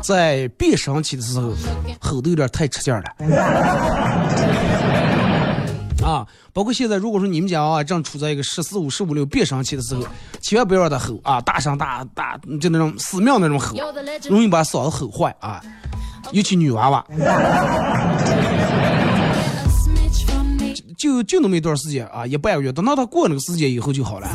[0.02, 1.52] 在变声期的时候
[2.00, 3.02] 吼的有点太吃劲了。
[6.02, 10.06] 啊，包括现在，如果说你们家啊正处在一个十四五、十五六变声期的时候，
[10.40, 13.76] 千万不要让他吼啊，大声大大就那种寺庙那种吼，
[14.30, 15.60] 容易把嗓子吼坏啊，
[16.32, 17.04] 尤其女娃娃。
[20.96, 24.28] 就就那么一段时间啊，一半个月，等到他过那个时间以后就好了。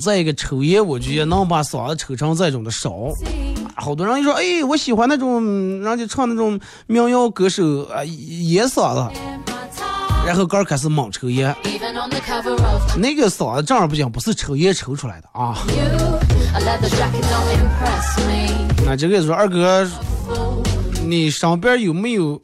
[0.00, 2.90] 再一个抽烟，我觉得能把嗓子抽成这种的少。
[3.76, 5.42] 好多人一说，哎，我喜欢那种，
[5.80, 9.06] 人家唱那种民谣歌手啊，烟嗓子，
[10.26, 11.54] 然后刚开始猛抽烟，
[12.96, 15.58] 那个嗓子正儿不经，不是抽烟抽出来的啊。
[18.86, 19.88] 那这个说二哥，
[21.06, 22.40] 你上边有没有？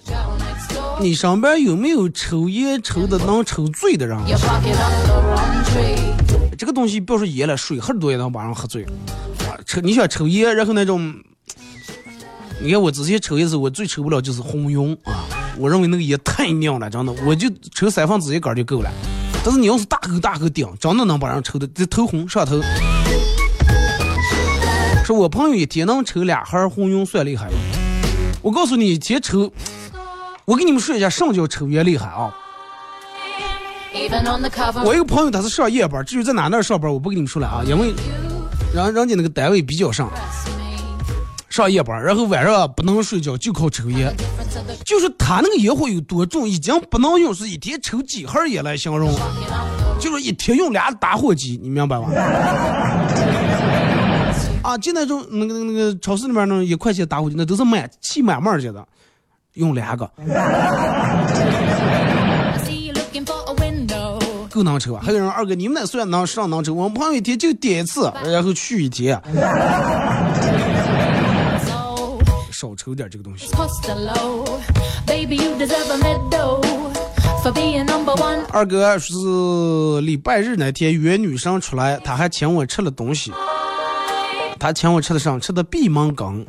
[0.98, 4.18] 你身边有没有抽烟抽的能抽醉的人？
[6.56, 8.86] 这个东西不要说烟了，水喝多也能把人喝醉。
[9.66, 11.14] 抽你想抽烟，然后那种，
[12.62, 15.24] 你看我之前抽烟时，我最抽不了就是红晕啊，
[15.58, 18.90] 我认为那个烟太娘了，真的，我就抽三分之一杆就够了。
[19.44, 22.58] 但是你要是大口大口顶，真的能把人抽的这头红上头。
[25.04, 27.52] 说我朋友一天能抽两盒红晕算厉害了。
[28.42, 29.52] 我告诉你，一天抽，
[30.46, 32.32] 我给你们说一下，什么叫抽烟厉害啊？
[34.84, 37.92] 我一个朋友他是上夜班，至于在哪那儿上班，我不跟你们说了啊，因为
[38.72, 40.08] 人人家那个单位比较上，
[41.50, 44.14] 上夜班，然后晚上不能睡觉，就靠抽烟。
[44.84, 49.12] 就是他那个烟火有多重，已经不能用是一天抽几盒烟来形容，
[49.98, 52.08] 就是一天用俩打火机，你明白吗？
[54.62, 58.86] 啊，就那种那个那个超市里面那种一块钱打火机，那都是满气满满的，
[59.56, 60.10] 用两个。
[64.48, 65.02] 够能抽啊！
[65.04, 66.72] 还有人二哥，你们那算能上能抽？
[66.72, 69.20] 我们朋友一天就点一次，然后去一天，
[72.50, 73.50] 少抽点这个东西。
[78.50, 79.12] 二哥是
[80.00, 83.30] 礼拜日那天约女生出来，他还请我吃了东西，
[84.58, 86.46] 他请我吃的上吃的闭门羹。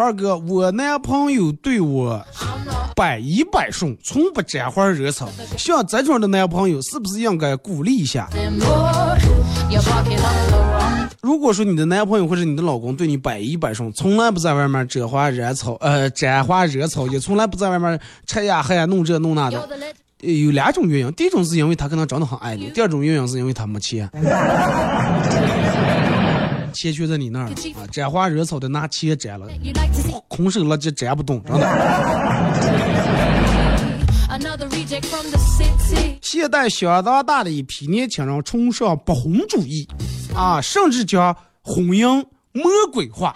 [0.00, 2.24] 二哥，我男朋友对我。
[2.94, 5.28] 百依百顺，从不沾花惹草。
[5.56, 8.28] 像这种的男朋友，是不是应该鼓励一下？
[11.20, 19.68] 如果说你的男朋友或者你的老公对你百依百顺，从来不在外面沾花惹草，呃，沾花惹草，也从来不在外面拆呀害呀弄这弄那的，
[20.20, 21.12] 有两种原因。
[21.14, 24.08] 第一种是因为他可能长得很爱你，第二种原因是因为他没钱。
[26.72, 27.52] 钱全在你那儿啊！
[27.90, 29.46] 沾花惹草的拿钱沾了，
[30.28, 31.66] 空手了就沾不动，真的。
[36.22, 39.88] 现代相当大的一批年轻人崇尚不婚主义
[40.34, 43.34] 啊，甚至将婚姻魔鬼化。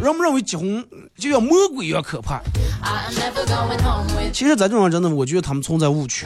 [0.00, 0.82] 人们认为结婚
[1.18, 2.40] 就像魔鬼一样可怕。
[4.32, 6.24] 其实，在这种人真的，我觉得他们存在误区。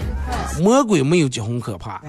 [0.61, 2.01] 魔鬼没有结婚可怕。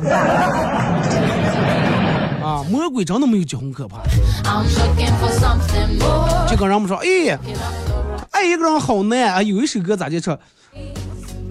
[2.66, 4.01] 啊，魔鬼真的没有结婚可怕。
[6.47, 7.38] 就跟人们说，哎，
[8.32, 9.41] 爱一个人好难啊。
[9.41, 10.38] 有一首歌咋就唱？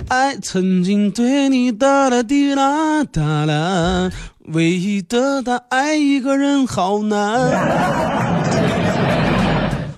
[0.09, 4.11] 爱曾经对你哒啦滴啦哒啦，
[4.49, 7.41] 唯一的他爱一个人好难。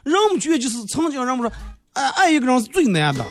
[0.04, 1.52] 人们觉得就是曾经人们说，
[1.94, 3.24] 爱爱一个人是最难的。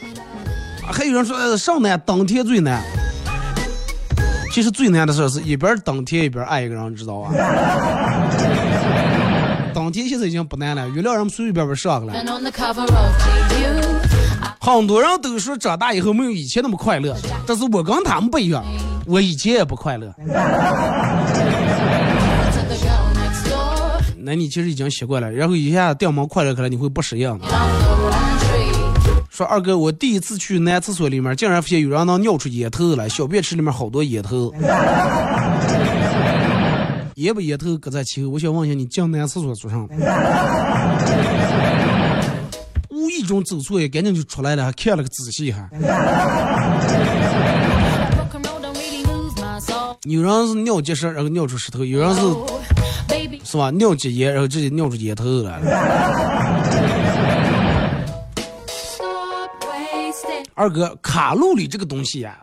[0.92, 2.84] 还有人说上难当天最难。
[4.56, 7.30] 其实最难的事是一边等天一边爱一个人，你知道吧？
[9.76, 12.14] 等天现在已经不难了，原谅人们随随便便上了。
[14.62, 17.14] 很多人都说长大以后没有以前那么快乐，
[17.46, 18.64] 但是我跟他们不一样，
[19.06, 20.16] 我以前也不快乐。
[24.18, 27.38] 那你其实已经习惯了，然后一下掉毛快乐，可能你会不适应。
[29.36, 34.50] 说二哥，我第一次去男厕所里面，竟然发现有人能尿出烟头来，小便池里面好多烟头。
[37.16, 39.76] 烟不烟头搁在其后，我想问一下，你进男厕所做啥？
[42.90, 45.70] 无意中走错也赶紧就出来了，还看了个仔细哈。
[50.04, 52.22] 有人是尿结石，然后尿出石头；有人是
[53.44, 53.70] 是吧？
[53.72, 56.65] 尿结烟，然后直接尿出烟头来了。
[60.56, 62.38] 二哥，卡路里这个东西呀，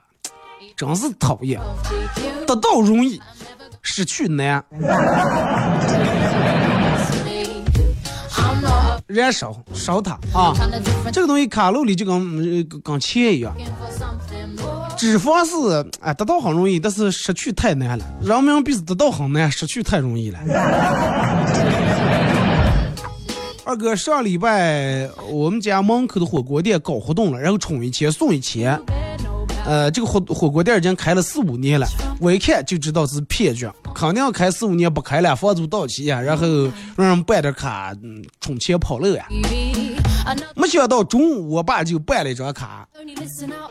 [0.76, 1.58] 真是讨厌。
[2.46, 3.18] 得到容易，
[3.80, 4.62] 失去难。
[9.06, 10.54] 燃烧烧它啊！
[11.12, 13.54] 这个东西卡路里就跟跟钱一样，
[14.96, 18.04] 脂肪是哎得到很容易，但是失去太难了。
[18.22, 20.38] 人民币是得到很难，失去太容易了。
[23.72, 28.78] 二哥，上礼拜我们家门口的火锅店搞活动了，然后充一千送一千。
[29.64, 31.86] 呃，这个火火锅店已经开了四五年了，
[32.20, 36.46] 我一看就知道是骗局，肯定开四五年不开了，房租到期呀，然后
[36.96, 37.94] 让人办点卡，
[38.42, 39.26] 充钱跑路呀。
[40.54, 42.86] 没想到中午我爸就办了一张卡，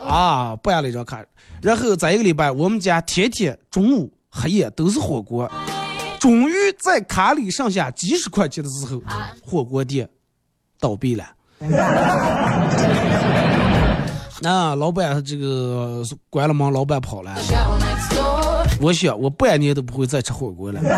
[0.04, 1.24] 啊，办了一张卡，
[1.60, 5.48] 然后在一个礼拜，我们家天天中午黑夜都是火锅。
[6.22, 9.02] 终于在卡里剩下几十块钱的时候，
[9.44, 10.08] 火锅店
[10.78, 11.24] 倒闭了。
[14.40, 17.34] 那老板这个关了门，老板跑了。
[18.80, 20.80] 我想我半年都不会再吃火锅了。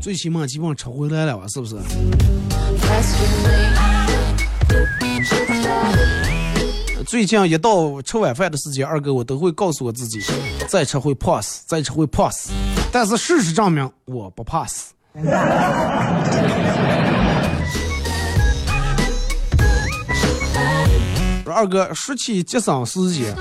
[0.00, 1.66] 最起码基本上吃回来了吧，是不
[7.14, 10.20] 最近一到吃晚饭的时间，二哥我都会告诉我自己，
[10.66, 12.50] 再吃会胖死，再吃会胖死。
[12.90, 14.92] 但是事实证明，我不怕死。
[21.46, 23.32] 二哥，说起节省时间，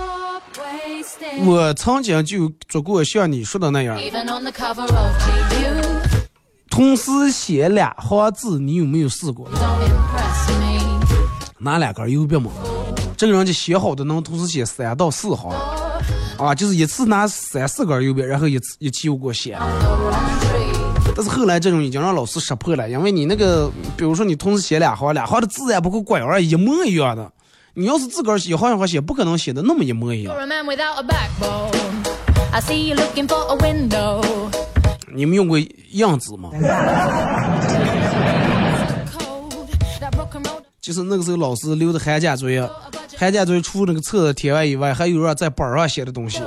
[1.43, 3.99] 我曾经就做过像你说的那样，
[6.69, 9.49] 同时写两行字，你有没有试过？
[11.57, 12.51] 拿两根油笔嘛，
[13.23, 15.49] 这个人就写好的能同时写三到四行，
[16.37, 19.57] 啊，就是一次拿三四根油笔，然后一次一起又给我写。
[21.15, 27.31] 但是后来这种已经让老师识破了，因为你那个，比如说你同时写两行，两行的字也不够拐弯，一模一样的。
[27.75, 30.35] 你要是自个儿一行一行写，不可能写的那么一模一样。
[35.15, 35.57] 你们用过
[35.93, 36.49] 样子吗？
[40.81, 42.59] 就是那个时候老师留的寒假作业，
[43.17, 46.41] 寒假作业除那个册子贴完以外，还有人在本上写的东西，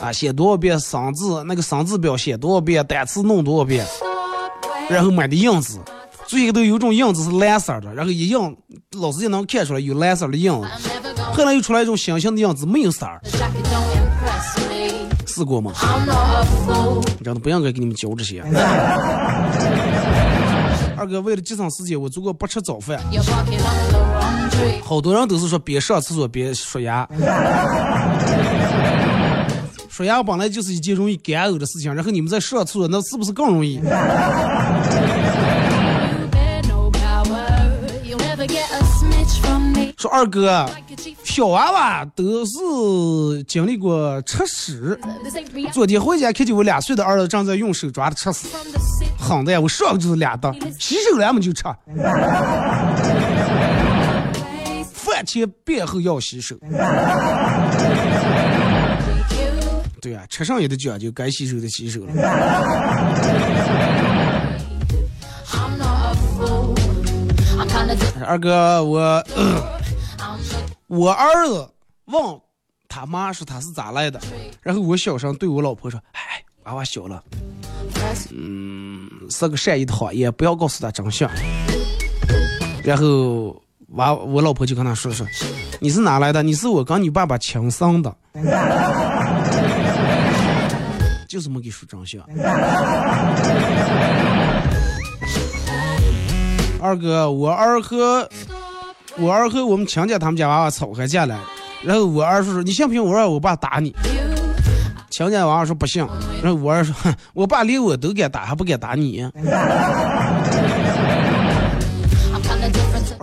[0.00, 3.86] 啊，写多少遍生字，那个生字表写多少遍，单词弄多少遍，
[4.88, 5.78] 然后买的印子，
[6.26, 8.56] 最后都有种印子是蓝色的，然后一印，
[8.92, 10.66] 老师就能看出来有蓝色的印子。
[11.34, 13.20] 后来又出来一种新型的样子，没有色儿。
[15.26, 15.72] 试过吗？
[17.22, 18.40] 真的不应该给你们教这些。
[20.96, 23.00] 二哥，为了节省时间，我如果不吃早饭，
[24.82, 27.08] 好多人都是说边上厕所边刷牙。
[29.88, 33.80] 刷牙本来就是一件容易干呕的事情，然后你们在上厕所，那是不是更容易？
[39.96, 40.68] 说二哥，
[41.22, 42.52] 小娃娃都是
[43.44, 44.98] 经历过吃屎。
[45.72, 48.48] 昨天回家看见我两岁的儿子正在用手抓着吃屎，
[49.18, 49.60] 狠的呀！
[49.60, 51.62] 我上个就是俩的，洗手了么就吃。
[55.24, 56.56] 前便后要洗手。
[60.00, 62.12] 对啊，吃上也得讲究，该洗手的洗手了。
[68.26, 69.24] 二哥，我。
[70.86, 71.68] 我儿子
[72.04, 72.22] 问
[72.86, 74.20] 他妈说他是咋来的，
[74.62, 77.24] 然后我小声对我老婆说：“哎，娃娃小了，
[78.30, 81.28] 嗯，是个善意的谎言，不要告诉他真相。”
[82.84, 83.60] 然后
[83.94, 85.26] 娃我老婆就跟他说说
[85.80, 86.42] ：“你是哪来的？
[86.42, 88.14] 你是我跟你爸爸亲生的，
[91.28, 92.20] 就是没给说真相。”
[96.80, 98.28] 二哥，我儿和。
[99.16, 101.38] 我儿和我们强家他们家娃娃吵开架了，
[101.84, 103.94] 然后我儿说说你信不信我让我爸打你？
[105.12, 106.04] 强家娃娃说不信，
[106.42, 106.92] 然后我儿说
[107.32, 109.24] 我爸连我都敢打，还不敢打你？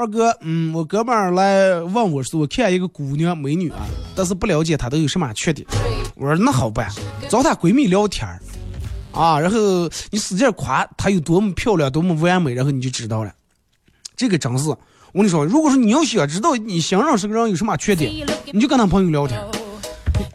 [0.01, 3.85] 二哥，嗯，我哥们儿来问我说我看一个姑娘美女啊，
[4.15, 5.67] 但是不了解她都有什么缺点。
[6.15, 6.89] 我说那好办，
[7.29, 8.41] 找她闺蜜聊天儿
[9.11, 13.31] 啊，然后你使劲夸她有多么漂亮，多么完美，然后你就知道了。
[14.17, 14.69] 这个真是。
[14.69, 14.77] 我
[15.19, 18.11] 跟你说，如果说你要想知道你想认识个人有什么缺点，
[18.51, 19.39] 你就跟她朋友聊天。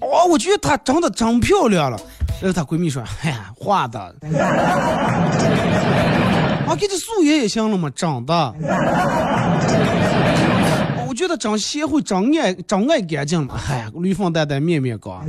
[0.00, 1.98] 哦，我觉得她长得真漂亮了。
[2.40, 4.14] 然后她闺蜜说：“哎呀，画的。”
[6.66, 8.34] 啊，给这素颜也行了嘛，长的。
[11.08, 13.54] 我觉得长贤惠，长爱，长爱干净了。
[13.68, 15.22] 哎呀，绿粉淡淡，面面高。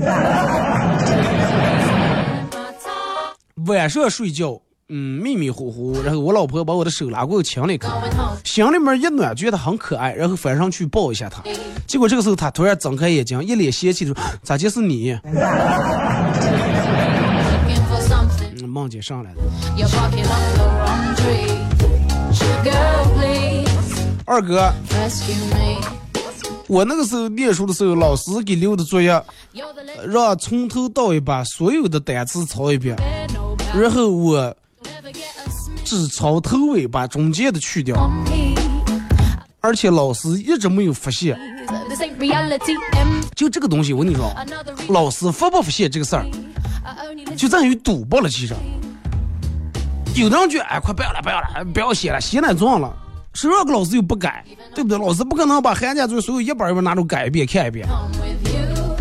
[3.67, 4.59] 晚上睡觉。
[4.89, 7.89] 嗯，迷迷糊糊，然后我老婆把我的手拉过去亲了一口，
[8.45, 11.43] 心里面一暖，觉得很可爱，然后翻上去抱一下她。
[11.85, 15.19] 结果这个时候，她突然睁开眼睛，一脸嫌弃的说：“咋就是你？”
[18.65, 19.38] 梦见上来了。
[24.25, 24.73] 二哥，
[26.67, 29.23] 我那个时候念书的时候，老师给留的作业，
[30.05, 32.95] 让从头到尾把所有的单词抄一遍，
[33.73, 34.55] 然后我。
[35.86, 38.11] 只抄头尾，把中间的去掉，
[39.61, 41.39] 而且老师一直没有发现。
[43.34, 44.30] 就这个东西，我跟你说，
[44.89, 46.25] 老师发不发现这个事儿，
[47.38, 48.28] 就在于赌博了。
[48.28, 48.53] 其实，
[50.18, 52.91] 有的人就哎，快不要了，不要了，不要写了，写那撞了。
[53.34, 54.43] 谁让个老师又不改，
[54.74, 54.97] 对不对？
[54.97, 57.88] 老师不可能把寒假作业所有一本一本拿出改一遍看一遍。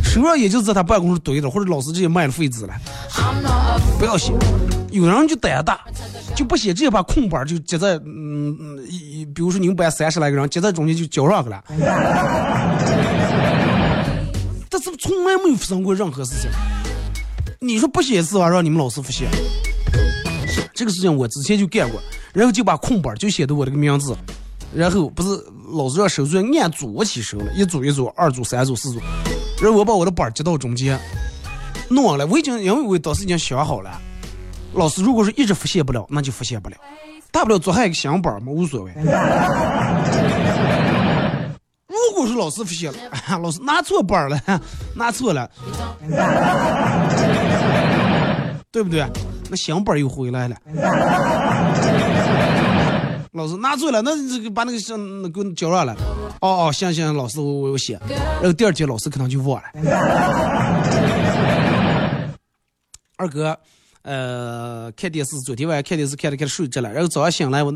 [0.04, 2.74] 十二也就在他办公室堆着，或者老师直接卖了废纸了。
[3.98, 4.34] 不要写，
[4.90, 5.80] 有人就胆大。
[6.34, 11.64] 就不写，直接把空板就接在，嗯嗯，一比如说你们班三十来个人，接在中间就交上去了。
[14.68, 16.50] 但是从来没有发生过任何事情。
[17.58, 19.26] 你说不写字吧，让你们老师不写。
[20.76, 21.98] 这个事情我之前就干过，
[22.34, 24.14] 然后就把空板就写的我这个名字，
[24.74, 25.28] 然后不是
[25.72, 29.00] 老师让收作业按组我起收了，一组一组，二组三组四组，
[29.60, 31.00] 然后我把我的班儿接到中间，
[31.88, 33.98] 弄完了，我已经因为我当时已经想好了，
[34.74, 36.76] 老师如果是一直复现不了，那就复现不了，
[37.30, 38.92] 大不了做下一个新板嘛，无所谓。
[41.88, 42.98] 如果是老师复现了，
[43.42, 44.40] 老师拿错班儿了，
[44.94, 45.50] 拿错了，
[48.76, 49.02] 对不对？
[49.48, 50.56] 那新班儿又回来了。
[53.32, 55.94] 老师拿错了，那这个把那个上那给我交上来。
[56.42, 57.98] 哦哦，行行，老师我我我写。
[58.06, 59.68] 然后第二天老师可能就忘了。
[63.16, 63.58] 二哥，
[64.02, 67.74] 呃，看电视，昨天晚上看电视看着看着睡着了，然后早上醒来我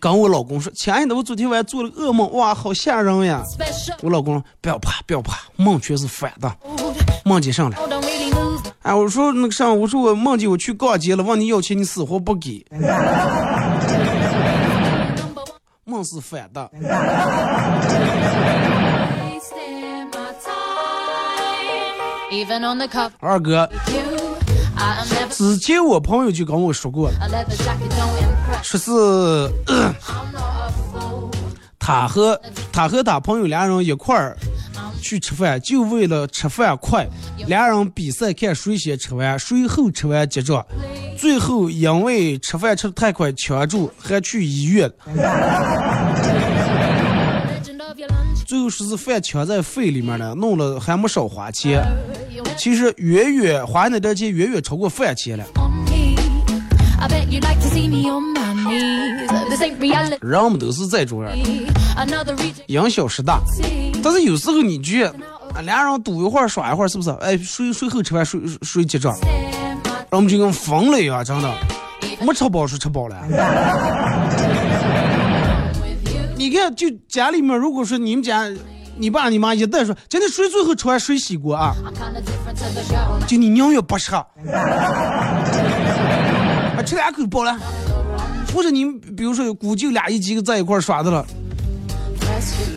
[0.00, 3.40] 跟我老公说：“亲爱的，我昨天晚上做了噩梦，哇，好吓人呀！”
[4.02, 6.52] 我老公说：“不要怕，不要怕，梦全是反的，
[7.24, 7.76] 梦见上了。”
[8.86, 12.64] 哎，我说那个啥，我说我梦见我去逛街了，问你要钱，你死活不给。
[15.82, 16.70] 梦是反的。
[23.18, 23.68] 二哥，
[25.30, 27.10] 之前我朋友就跟我说过，
[28.62, 29.50] 说是
[31.76, 32.40] 他和
[32.72, 34.36] 他和他朋友俩人一块儿
[35.06, 37.06] 去吃饭，就为了吃饭快，
[37.46, 40.66] 俩人比赛看谁先吃完，谁后吃完结账。
[41.16, 44.90] 最后因为吃饭吃的太快呛住，还去医院。
[48.44, 51.84] 最后说是饭呛在肺里面了，弄了还没少花钱。
[52.56, 55.44] 其实远远花那点钱远远超过饭钱了。
[60.20, 61.32] 人们都是这种样，
[62.66, 63.40] 因小失大。
[64.02, 65.04] 但是有时候你觉
[65.54, 67.10] 得，俩人赌一会儿耍一会儿，是不是？
[67.20, 69.14] 哎，谁谁后吃饭谁谁结账。
[70.10, 71.54] 我们就跟疯了一样，真的，
[72.20, 73.16] 没吃饱说吃饱了。
[76.36, 78.48] 你看，就家里面，如果说你们家
[78.98, 81.74] 你爸你妈一旦说今天谁最后吃完谁洗锅啊，
[83.26, 84.26] 就你宁愿不吃，啊
[86.84, 87.58] 吃两口饱了。
[88.56, 91.26] 或者你比如说姑舅俩一几个在一块耍的了，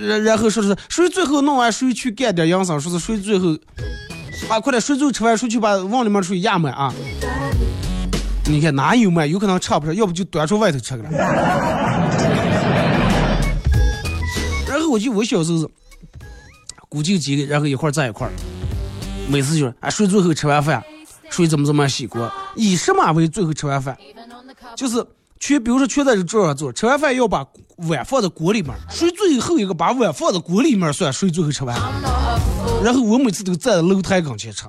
[0.02, 3.58] 然然后说是谁最后弄完谁去干点营生，说是谁最后。
[4.50, 6.94] 啊，快点，谁最后吃完，谁去把往里面水压满啊！
[8.46, 9.26] 你看哪有嘛？
[9.26, 11.10] 有可能吃不上，要不就端出外头吃去了。
[14.68, 15.70] 然后我就我小时候，
[16.90, 18.30] 估计几个，然后一块在一块，
[19.30, 20.84] 每次就是啊，谁最后吃完饭，
[21.30, 23.96] 谁怎么怎么洗锅，以什么为最后吃完饭？
[24.76, 25.06] 就是
[25.40, 27.46] 全，比如说全在这桌上坐，吃完饭要把
[27.88, 31.76] 碗放在锅里面，谁最后一个把碗放在锅里面算谁最后吃完。
[32.84, 34.66] 然后我每次都站在楼台跟前吃，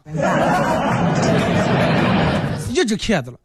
[2.70, 3.38] 一直看着了。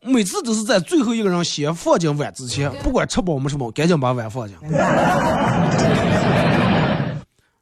[0.00, 4.56] 每次都是在最后一个人先放进碗之前，不管吃饱没吃饱，赶紧把碗放进。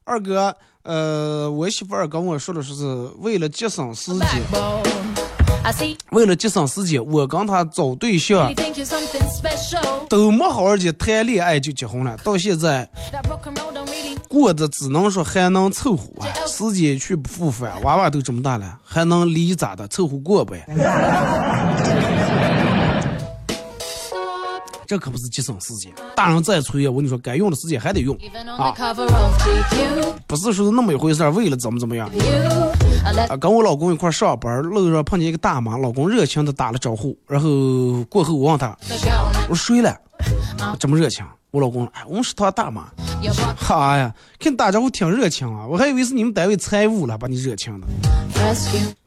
[0.04, 2.72] 二哥，呃，我媳妇儿跟我说的，是
[3.18, 4.28] 为了节省时间，
[6.10, 8.52] 为了节省时间，我跟他找对象
[10.08, 12.88] 都没好好的谈恋爱就结婚了，到现在。
[14.28, 19.88] 过的只能说还能凑合啊，时间去不复返，娃娃都这么大了，还能离咋的？
[19.88, 20.66] 凑合过呗。
[24.86, 28.16] 这可不是节省时间，大人再催，我跟你说，该用的时间还得用
[28.58, 28.72] 啊，
[30.26, 32.10] 不是说是那么一回事为了怎么怎么样
[33.28, 33.36] 啊？
[33.36, 37.48] 跟我老公一块上班，路上碰见一个大妈，老公热情的打了招呼，然后
[38.04, 38.76] 过后我问他，
[39.48, 39.96] 我说睡了，
[40.78, 41.24] 这么热情？
[41.52, 42.88] 我老公，哎，我们是他大妈。
[43.56, 47.86] 哈呀，看打招呼挺热情啊，我还以为是你们单位财务了，把你热情的。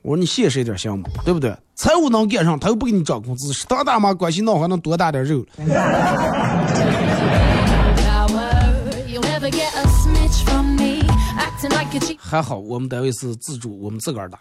[0.01, 1.07] 我说你现实一点行吗？
[1.23, 1.55] 对不对？
[1.75, 5.45] 财务能赶上，他又不给你涨工资，是他大妈关系闹还能多大点肉。
[12.17, 14.39] 还好我们单位是自主，我们自个儿打。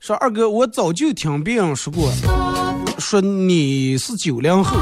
[0.00, 2.10] 说二哥，我早就听别人说过，
[2.98, 4.76] 说你是九零后，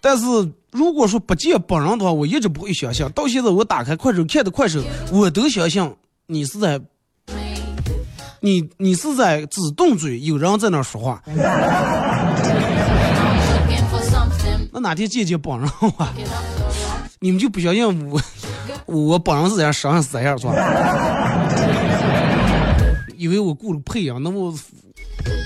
[0.00, 0.24] 但是
[0.70, 3.06] 如果说不见本人的话，我一直不会相信。
[3.10, 4.80] 到现在我打开快手看的快手，
[5.12, 5.94] 我都相信
[6.26, 6.80] 你是在，
[8.40, 11.22] 你你是在只动嘴，有人在那说话。
[14.72, 16.08] 那哪天见见本人我？
[17.20, 18.20] 你们就不相信我？
[18.86, 20.54] 我本人是这样，实际上是这样，是吧？
[23.16, 24.52] 以为我雇了配音，那我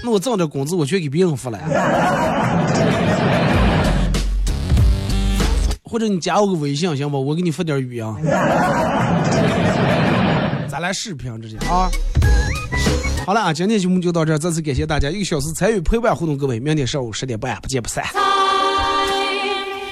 [0.04, 1.58] 那我挣点工资，我全给别人付了。
[5.82, 7.20] 或者你加我个微信行不？
[7.20, 8.04] 我给你发点语音，
[10.68, 11.90] 咱来视频直接啊。
[13.26, 18.04] 好了啊，今天节目就到这，再次感谢大家一个小时参与陪伴互动，各位，明天上午十点半不见不散。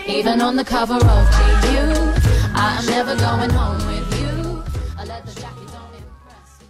[0.06, 4.62] Even on the cover of GQ, I'm never going home with you.
[4.98, 6.66] I let the jacket don't impress me.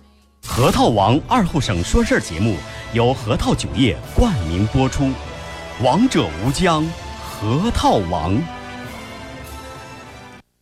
[0.47, 2.55] 核桃王二后省说事儿节目
[2.93, 5.11] 由核桃酒业冠名播出，
[5.83, 6.87] 王者无疆，
[7.21, 8.41] 核桃王。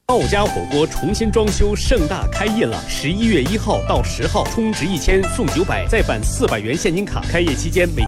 [0.06, 2.82] 道家火锅重新装修，盛大开业了！
[2.88, 7.20] 十一月一号到十号，充值一千送九百，再返四百元现金卡。
[7.30, 8.00] 开业期间每